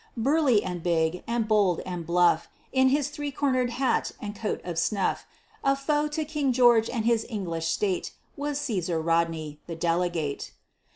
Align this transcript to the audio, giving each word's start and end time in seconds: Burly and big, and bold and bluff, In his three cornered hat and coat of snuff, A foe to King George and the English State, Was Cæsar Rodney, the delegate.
Burly 0.17 0.63
and 0.63 0.81
big, 0.81 1.23
and 1.27 1.47
bold 1.47 1.79
and 1.85 2.07
bluff, 2.07 2.49
In 2.73 2.89
his 2.89 3.09
three 3.09 3.29
cornered 3.29 3.69
hat 3.69 4.11
and 4.19 4.35
coat 4.35 4.59
of 4.63 4.79
snuff, 4.79 5.27
A 5.63 5.75
foe 5.75 6.07
to 6.07 6.25
King 6.25 6.51
George 6.53 6.89
and 6.89 7.05
the 7.05 7.31
English 7.31 7.67
State, 7.67 8.11
Was 8.35 8.57
Cæsar 8.57 8.99
Rodney, 9.05 9.59
the 9.67 9.75
delegate. 9.75 10.53